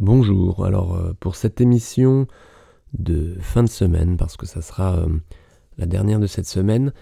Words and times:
Bonjour, 0.00 0.64
alors 0.64 0.94
euh, 0.94 1.12
pour 1.20 1.36
cette 1.36 1.60
émission 1.60 2.26
de 2.94 3.36
fin 3.38 3.62
de 3.62 3.68
semaine, 3.68 4.16
parce 4.16 4.38
que 4.38 4.46
ça 4.46 4.62
sera 4.62 4.96
euh, 4.96 5.08
la 5.76 5.84
dernière 5.84 6.18
de 6.18 6.26
cette 6.26 6.46
semaine, 6.46 6.94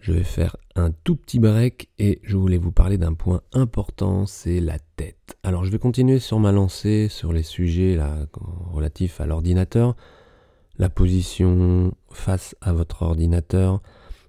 je 0.00 0.12
vais 0.12 0.22
faire 0.22 0.56
un 0.76 0.92
tout 0.92 1.16
petit 1.16 1.40
break 1.40 1.88
et 1.98 2.20
je 2.22 2.36
voulais 2.36 2.58
vous 2.58 2.70
parler 2.70 2.96
d'un 2.96 3.14
point 3.14 3.40
important, 3.54 4.24
c'est 4.24 4.60
la 4.60 4.78
tête. 4.94 5.36
Alors 5.42 5.64
je 5.64 5.72
vais 5.72 5.80
continuer 5.80 6.20
sur 6.20 6.38
ma 6.38 6.52
lancée, 6.52 7.08
sur 7.10 7.32
les 7.32 7.42
sujets 7.42 7.98
relatifs 8.70 9.20
à 9.20 9.26
l'ordinateur, 9.26 9.96
la 10.78 10.88
position 10.88 11.92
face 12.12 12.54
à 12.60 12.72
votre 12.72 13.02
ordinateur, 13.02 13.82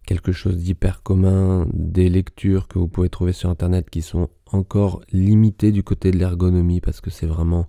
quelque 0.08 0.32
chose 0.32 0.58
d'hyper 0.58 1.04
commun, 1.04 1.68
des 1.74 2.10
lectures 2.10 2.68
que 2.68 2.80
vous 2.80 2.88
pouvez 2.88 3.10
trouver 3.10 3.34
sur 3.34 3.52
Internet 3.52 3.92
qui 3.92 4.02
sont 4.02 4.30
encore 4.52 5.02
limitées 5.12 5.72
du 5.72 5.84
côté 5.84 6.10
de 6.10 6.18
l'ergonomie, 6.18 6.82
parce 6.82 7.02
que 7.02 7.12
c'est 7.12 7.28
vraiment 7.28 7.68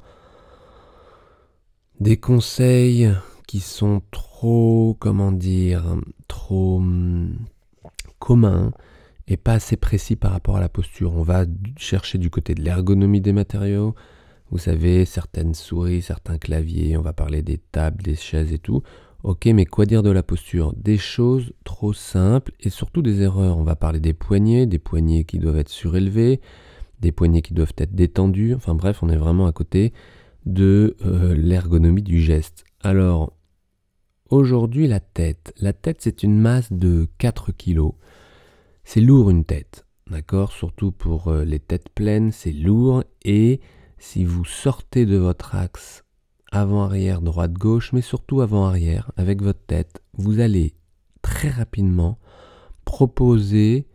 des 2.01 2.17
conseils 2.17 3.11
qui 3.47 3.61
sont 3.61 4.03
trop, 4.11 4.97
comment 4.99 5.33
dire, 5.33 5.97
trop 6.29 6.77
hum, 6.77 7.39
communs 8.19 8.73
et 9.29 9.37
pas 9.37 9.55
assez 9.55 9.77
précis 9.77 10.17
par 10.17 10.33
rapport 10.33 10.57
à 10.57 10.61
la 10.61 10.69
posture. 10.69 11.15
On 11.15 11.23
va 11.23 11.45
chercher 11.77 12.19
du 12.19 12.31
côté 12.31 12.55
de 12.55 12.63
l'ergonomie 12.63 13.21
des 13.21 13.33
matériaux. 13.33 13.95
Vous 14.51 14.59
savez, 14.59 15.05
certaines 15.05 15.55
souris, 15.55 16.03
certains 16.03 16.39
claviers, 16.39 16.97
on 16.97 17.03
va 17.03 17.13
parler 17.13 17.43
des 17.43 17.59
tables, 17.59 18.03
des 18.03 18.15
chaises 18.15 18.53
et 18.53 18.59
tout. 18.59 18.83
Ok, 19.25 19.47
mais 19.47 19.65
quoi 19.65 19.87
dire 19.87 20.05
de 20.05 20.11
la 20.11 20.23
posture? 20.23 20.73
Des 20.77 20.99
choses 20.99 21.53
trop 21.65 21.93
simples 21.93 22.53
et 22.61 22.71
surtout 22.71 23.03
des 23.03 23.23
erreurs. 23.23 23.59
On 23.59 23.65
va 23.65 23.75
parler 23.75 23.99
des 23.99 24.13
poignets, 24.13 24.67
des 24.67 24.79
poignets 24.79 25.25
qui 25.25 25.39
doivent 25.39 25.59
être 25.59 25.69
surélevés, 25.69 26.41
des 27.01 27.11
poignets 27.11 27.43
qui 27.43 27.55
doivent 27.55 27.75
être 27.79 27.95
détendus. 27.95 28.55
Enfin 28.55 28.75
bref, 28.75 29.03
on 29.03 29.09
est 29.09 29.17
vraiment 29.17 29.49
à 29.49 29.53
côté 29.53 29.93
de 30.47 30.97
euh, 31.05 31.35
l'ergonomie 31.35 32.03
du 32.03 32.21
geste. 32.21 32.65
Alors, 32.81 33.37
aujourd'hui, 34.31 34.87
la 34.87 35.01
tête. 35.01 35.53
La 35.59 35.73
tête, 35.73 35.99
c'est 36.01 36.23
une 36.23 36.39
masse 36.39 36.73
de 36.73 37.09
4 37.19 37.53
kg. 37.53 37.91
C'est 38.85 39.01
lourd 39.01 39.31
une 39.31 39.45
tête, 39.45 39.85
d'accord? 40.09 40.53
Surtout 40.53 40.93
pour 40.93 41.29
euh, 41.29 41.45
les 41.45 41.59
têtes 41.59 41.89
pleines, 41.91 42.31
c'est 42.31 42.53
lourd. 42.53 43.03
Et 43.25 43.61
si 43.99 44.25
vous 44.25 44.45
sortez 44.45 45.05
de 45.05 45.17
votre 45.17 45.57
axe 45.57 46.05
avant-arrière, 46.53 47.21
droite-gauche, 47.21 47.93
mais 47.93 48.01
surtout 48.01 48.41
avant-arrière, 48.41 49.11
avec 49.17 49.43
votre 49.43 49.65
tête, 49.67 50.01
vous 50.15 50.39
allez 50.39 50.75
très 51.23 51.51
rapidement 51.51 52.19
proposer 52.85 53.89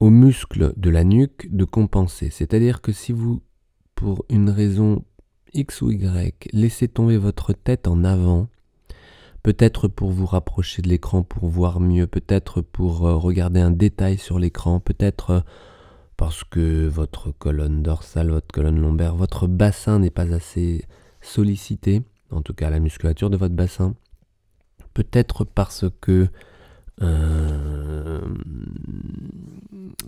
aux 0.00 0.10
muscles 0.10 0.72
de 0.76 0.90
la 0.90 1.04
nuque 1.04 1.48
de 1.54 1.64
compenser. 1.64 2.30
C'est-à-dire 2.30 2.80
que 2.80 2.90
si 2.90 3.12
vous, 3.12 3.42
pour 3.94 4.24
une 4.28 4.50
raison 4.50 5.04
X 5.54 5.82
ou 5.82 5.90
Y, 5.90 6.48
laissez 6.52 6.88
tomber 6.88 7.16
votre 7.16 7.52
tête 7.52 7.88
en 7.88 8.04
avant, 8.04 8.48
peut-être 9.42 9.88
pour 9.88 10.10
vous 10.10 10.26
rapprocher 10.26 10.82
de 10.82 10.88
l'écran 10.88 11.22
pour 11.22 11.48
voir 11.48 11.80
mieux, 11.80 12.06
peut-être 12.06 12.60
pour 12.60 13.06
euh, 13.06 13.16
regarder 13.16 13.60
un 13.60 13.70
détail 13.70 14.18
sur 14.18 14.38
l'écran, 14.38 14.80
peut-être 14.80 15.30
euh, 15.30 15.40
parce 16.16 16.44
que 16.44 16.86
votre 16.86 17.30
colonne 17.32 17.82
dorsale, 17.82 18.30
votre 18.30 18.52
colonne 18.52 18.80
lombaire, 18.80 19.14
votre 19.14 19.46
bassin 19.46 19.98
n'est 19.98 20.10
pas 20.10 20.34
assez 20.34 20.84
sollicité, 21.20 22.02
en 22.30 22.42
tout 22.42 22.54
cas 22.54 22.70
la 22.70 22.78
musculature 22.78 23.30
de 23.30 23.36
votre 23.36 23.54
bassin, 23.54 23.94
peut-être 24.94 25.44
parce 25.44 25.86
que 26.00 26.28
euh, 27.02 28.20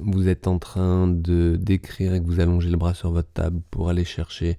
vous 0.01 0.29
êtes 0.29 0.47
en 0.47 0.59
train 0.59 1.09
de 1.09 1.57
d'écrire 1.57 2.15
et 2.15 2.21
que 2.21 2.27
vous 2.27 2.41
allongez 2.41 2.69
le 2.69 2.77
bras 2.77 2.93
sur 2.93 3.11
votre 3.11 3.33
table 3.33 3.61
pour 3.71 3.89
aller 3.89 4.05
chercher 4.05 4.59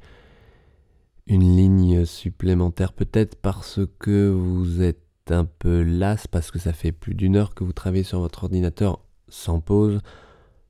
une 1.28 1.56
ligne 1.56 2.06
supplémentaire, 2.06 2.94
peut-être 2.94 3.36
parce 3.36 3.80
que 4.00 4.30
vous 4.30 4.82
êtes 4.82 5.00
un 5.30 5.46
peu 5.46 5.82
las, 5.82 6.28
parce 6.28 6.52
que 6.52 6.60
ça 6.60 6.74
fait 6.74 6.92
plus 6.92 7.16
d'une 7.16 7.36
heure 7.36 7.56
que 7.56 7.64
vous 7.64 7.74
travaillez 7.74 8.04
sur 8.04 8.20
votre 8.20 8.44
ordinateur 8.44 9.00
sans 9.30 9.62
pause. 9.62 10.00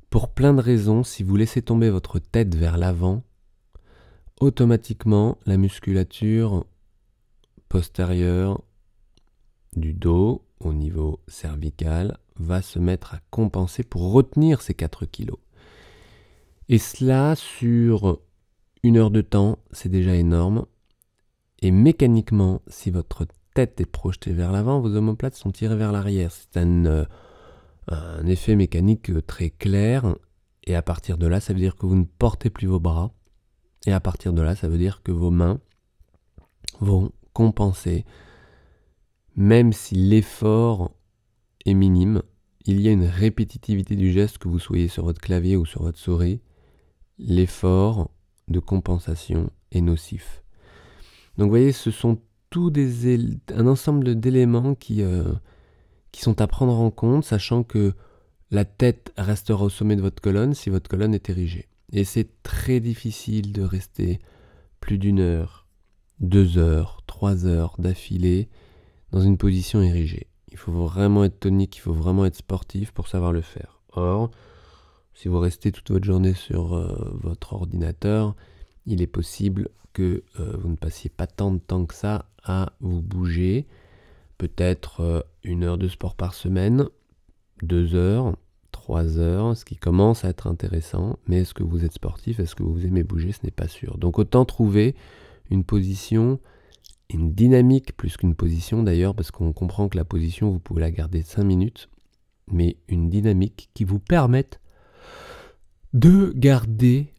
Pour 0.09 0.29
plein 0.29 0.53
de 0.53 0.61
raisons, 0.61 1.03
si 1.03 1.23
vous 1.23 1.35
laissez 1.35 1.61
tomber 1.61 1.89
votre 1.89 2.19
tête 2.19 2.53
vers 2.55 2.77
l'avant, 2.77 3.23
automatiquement 4.39 5.37
la 5.45 5.57
musculature 5.57 6.65
postérieure 7.67 8.61
du 9.75 9.93
dos 9.93 10.45
au 10.59 10.73
niveau 10.73 11.19
cervical 11.27 12.17
va 12.35 12.61
se 12.61 12.77
mettre 12.77 13.15
à 13.15 13.19
compenser 13.31 13.83
pour 13.83 14.11
retenir 14.11 14.61
ces 14.61 14.73
4 14.73 15.05
kilos. 15.05 15.39
Et 16.69 16.77
cela 16.77 17.35
sur 17.35 18.19
une 18.83 18.97
heure 18.97 19.11
de 19.11 19.21
temps, 19.21 19.59
c'est 19.71 19.89
déjà 19.89 20.15
énorme. 20.15 20.65
Et 21.61 21.71
mécaniquement, 21.71 22.61
si 22.67 22.91
votre 22.91 23.25
tête 23.53 23.79
est 23.79 23.85
projetée 23.85 24.33
vers 24.33 24.51
l'avant, 24.51 24.81
vos 24.81 24.93
omoplates 24.95 25.35
sont 25.35 25.51
tirées 25.51 25.77
vers 25.77 25.93
l'arrière. 25.93 26.31
C'est 26.31 26.57
un, 26.57 26.85
euh, 26.85 28.23
effet 28.25 28.55
mécanique 28.55 29.11
très 29.25 29.49
clair. 29.49 30.15
Et 30.65 30.75
à 30.75 30.81
partir 30.81 31.17
de 31.17 31.27
là, 31.27 31.39
ça 31.39 31.53
veut 31.53 31.59
dire 31.59 31.77
que 31.77 31.85
vous 31.85 31.95
ne 31.95 32.03
portez 32.03 32.49
plus 32.49 32.67
vos 32.67 32.79
bras. 32.79 33.13
Et 33.85 33.93
à 33.93 33.99
partir 34.01 34.33
de 34.33 34.41
là, 34.41 34.55
ça 34.55 34.67
veut 34.67 34.77
dire 34.77 35.01
que 35.01 35.11
vos 35.11 35.31
mains 35.31 35.59
vont 36.81 37.11
compenser. 37.31 38.05
Même 39.35 39.71
si 39.71 39.95
l'effort 39.95 40.91
est 41.65 41.73
minime, 41.73 42.21
il 42.65 42.79
y 42.81 42.87
a 42.87 42.91
une 42.91 43.05
répétitivité 43.05 43.95
du 43.95 44.11
geste, 44.11 44.37
que 44.37 44.47
vous 44.47 44.59
soyez 44.59 44.87
sur 44.87 45.05
votre 45.05 45.21
clavier 45.21 45.57
ou 45.57 45.65
sur 45.65 45.83
votre 45.83 45.99
souris. 45.99 46.41
L'effort 47.17 48.09
de 48.47 48.59
compensation 48.59 49.49
est 49.71 49.81
nocif. 49.81 50.43
Donc 51.37 51.45
vous 51.45 51.51
voyez, 51.51 51.71
ce 51.71 51.91
sont 51.91 52.19
tous 52.49 52.69
des 52.69 53.39
un 53.53 53.67
ensemble 53.67 54.19
d'éléments 54.19 54.75
qui, 54.75 55.01
euh, 55.01 55.33
qui 56.11 56.21
sont 56.21 56.39
à 56.41 56.47
prendre 56.47 56.79
en 56.79 56.91
compte, 56.91 57.23
sachant 57.23 57.63
que 57.63 57.93
la 58.51 58.65
tête 58.65 59.11
restera 59.17 59.65
au 59.65 59.69
sommet 59.69 59.95
de 59.95 60.01
votre 60.01 60.21
colonne 60.21 60.53
si 60.53 60.69
votre 60.69 60.89
colonne 60.89 61.15
est 61.15 61.29
érigée. 61.29 61.67
Et 61.91 62.03
c'est 62.03 62.43
très 62.43 62.79
difficile 62.79 63.53
de 63.53 63.63
rester 63.63 64.19
plus 64.79 64.99
d'une 64.99 65.19
heure, 65.19 65.65
deux 66.19 66.57
heures, 66.57 67.01
trois 67.07 67.45
heures 67.45 67.75
d'affilée 67.79 68.49
dans 69.11 69.21
une 69.21 69.37
position 69.37 69.81
érigée. 69.81 70.27
Il 70.49 70.57
faut 70.57 70.71
vraiment 70.71 71.23
être 71.23 71.39
tonique, 71.39 71.77
il 71.77 71.81
faut 71.81 71.93
vraiment 71.93 72.25
être 72.25 72.35
sportif 72.35 72.91
pour 72.91 73.07
savoir 73.07 73.31
le 73.31 73.41
faire. 73.41 73.81
Or, 73.93 74.29
si 75.13 75.27
vous 75.27 75.39
restez 75.39 75.71
toute 75.71 75.91
votre 75.91 76.05
journée 76.05 76.33
sur 76.33 76.75
euh, 76.75 77.17
votre 77.21 77.53
ordinateur, 77.53 78.35
il 78.85 79.01
est 79.01 79.07
possible 79.07 79.69
que 79.93 80.23
euh, 80.39 80.57
vous 80.59 80.69
ne 80.69 80.75
passiez 80.75 81.09
pas 81.09 81.27
tant 81.27 81.51
de 81.51 81.59
temps 81.59 81.85
que 81.85 81.93
ça 81.93 82.25
à 82.43 82.73
vous 82.81 83.01
bouger. 83.01 83.67
Peut-être 84.37 85.01
euh, 85.01 85.21
une 85.43 85.63
heure 85.63 85.77
de 85.77 85.87
sport 85.87 86.15
par 86.15 86.33
semaine, 86.33 86.87
deux 87.61 87.95
heures, 87.95 88.35
trois 88.71 89.17
heures, 89.19 89.55
ce 89.55 89.63
qui 89.65 89.77
commence 89.77 90.25
à 90.25 90.29
être 90.29 90.47
intéressant. 90.47 91.17
Mais 91.27 91.41
est-ce 91.41 91.53
que 91.53 91.63
vous 91.63 91.85
êtes 91.85 91.93
sportif? 91.93 92.39
Est-ce 92.39 92.55
que 92.55 92.63
vous 92.63 92.85
aimez 92.85 93.03
bouger? 93.03 93.31
Ce 93.31 93.39
n'est 93.43 93.51
pas 93.51 93.67
sûr. 93.67 93.97
Donc 93.97 94.19
autant 94.19 94.45
trouver 94.45 94.95
une 95.51 95.63
position, 95.63 96.39
une 97.09 97.33
dynamique 97.33 97.95
plus 97.95 98.17
qu'une 98.17 98.35
position 98.35 98.81
d'ailleurs, 98.81 99.13
parce 99.13 99.29
qu'on 99.29 99.53
comprend 99.53 99.87
que 99.87 99.97
la 99.97 100.05
position, 100.05 100.49
vous 100.49 100.59
pouvez 100.59 100.81
la 100.81 100.91
garder 100.91 101.21
cinq 101.21 101.43
minutes, 101.43 101.87
mais 102.51 102.77
une 102.87 103.09
dynamique 103.09 103.69
qui 103.73 103.83
vous 103.83 103.99
permette 103.99 104.59
de 105.93 106.33
garder 106.35 107.13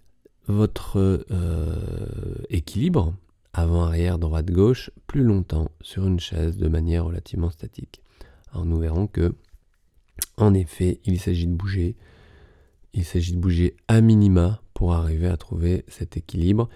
votre 0.46 1.24
euh, 1.30 2.34
équilibre 2.50 3.14
avant, 3.52 3.84
arrière, 3.84 4.18
droite, 4.18 4.50
gauche 4.50 4.90
plus 5.06 5.22
longtemps 5.22 5.70
sur 5.80 6.06
une 6.06 6.20
chaise 6.20 6.56
de 6.56 6.68
manière 6.68 7.04
relativement 7.04 7.50
statique. 7.50 8.02
Alors 8.52 8.66
nous 8.66 8.78
verrons 8.78 9.06
que, 9.06 9.34
en 10.36 10.54
effet, 10.54 11.00
il 11.04 11.20
s'agit 11.20 11.46
de 11.46 11.54
bouger. 11.54 11.96
Il 12.92 13.04
s'agit 13.04 13.32
de 13.32 13.38
bouger 13.38 13.76
à 13.88 14.00
minima 14.00 14.60
pour 14.74 14.92
arriver 14.92 15.28
à 15.28 15.36
trouver 15.36 15.84
cet 15.88 16.16
équilibre 16.16 16.68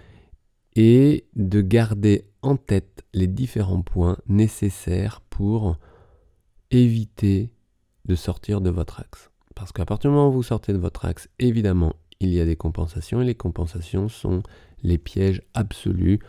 et 0.76 1.26
de 1.34 1.60
garder 1.60 2.24
en 2.42 2.56
tête 2.56 3.04
les 3.12 3.26
différents 3.26 3.82
points 3.82 4.18
nécessaires 4.28 5.20
pour 5.28 5.76
éviter 6.70 7.50
de 8.04 8.14
sortir 8.14 8.60
de 8.60 8.70
votre 8.70 9.00
axe. 9.00 9.27
Parce 9.58 9.72
qu'à 9.72 9.84
partir 9.84 10.10
du 10.10 10.14
moment 10.14 10.28
où 10.28 10.32
vous 10.32 10.44
sortez 10.44 10.72
de 10.72 10.78
votre 10.78 11.04
axe, 11.04 11.28
évidemment, 11.40 11.94
il 12.20 12.32
y 12.32 12.40
a 12.40 12.44
des 12.44 12.54
compensations 12.54 13.20
et 13.20 13.24
les 13.24 13.34
compensations 13.34 14.08
sont 14.08 14.44
les 14.84 14.98
pièges 14.98 15.42
absolus 15.52 16.20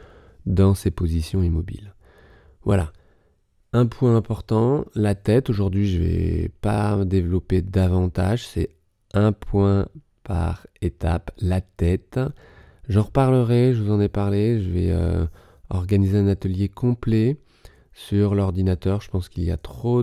dans 0.47 0.73
ces 0.73 0.89
positions 0.89 1.43
immobiles. 1.43 1.93
Voilà. 2.63 2.91
Un 3.71 3.85
point 3.85 4.15
important, 4.15 4.85
la 4.95 5.13
tête. 5.13 5.51
Aujourd'hui, 5.51 5.87
je 5.87 6.01
ne 6.01 6.07
vais 6.07 6.51
pas 6.61 7.05
développer 7.05 7.61
davantage. 7.61 8.47
C'est 8.47 8.71
un 9.13 9.31
point 9.31 9.87
par 10.23 10.65
étape, 10.81 11.29
la 11.37 11.61
tête. 11.61 12.19
J'en 12.87 13.03
reparlerai, 13.03 13.75
je 13.75 13.83
vous 13.83 13.91
en 13.91 14.01
ai 14.01 14.09
parlé. 14.09 14.59
Je 14.59 14.71
vais 14.71 14.89
euh, 14.89 15.27
organiser 15.69 16.17
un 16.17 16.27
atelier 16.27 16.67
complet 16.67 17.37
sur 17.93 18.33
l'ordinateur. 18.33 19.01
Je 19.01 19.09
pense 19.11 19.29
qu'il 19.29 19.43
y 19.43 19.51
a 19.51 19.57
trop 19.57 20.01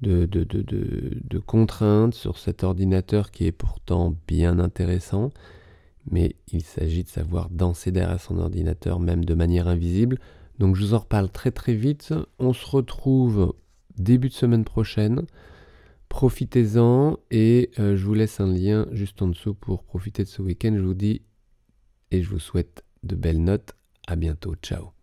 de, 0.00 1.38
contraintes 1.38 2.14
sur 2.14 2.38
cet 2.38 2.62
ordinateur 2.64 3.30
qui 3.30 3.46
est 3.46 3.52
pourtant 3.52 4.14
bien 4.26 4.58
intéressant. 4.58 5.30
mais 6.10 6.36
il 6.50 6.62
s'agit 6.62 7.04
de 7.04 7.08
savoir 7.08 7.50
danser 7.50 7.90
derrière 7.92 8.20
son 8.20 8.38
ordinateur, 8.38 9.00
même 9.00 9.24
de 9.24 9.34
manière 9.34 9.68
invisible. 9.68 10.18
Donc 10.58 10.74
je 10.74 10.84
vous 10.84 10.94
en 10.94 10.98
reparle 10.98 11.30
très 11.30 11.50
très 11.50 11.74
vite. 11.74 12.14
On 12.38 12.52
se 12.52 12.66
retrouve 12.66 13.54
début 13.98 14.28
de 14.28 14.34
semaine 14.34 14.64
prochaine. 14.64 15.26
Profitez-en 16.08 17.18
et 17.30 17.70
euh, 17.78 17.96
je 17.96 18.04
vous 18.06 18.14
laisse 18.14 18.40
un 18.40 18.46
lien 18.46 18.86
juste 18.92 19.20
en 19.20 19.28
dessous 19.28 19.54
pour 19.54 19.84
profiter 19.84 20.24
de 20.24 20.28
ce 20.28 20.40
week-end. 20.40 20.74
Je 20.74 20.82
vous 20.82 20.94
dis 20.94 21.22
et 22.10 22.22
je 22.22 22.30
vous 22.30 22.38
souhaite 22.38 22.84
de 23.02 23.14
belles 23.14 23.42
notes. 23.42 23.74
À 24.06 24.16
bientôt. 24.16 24.54
Ciao. 24.62 24.97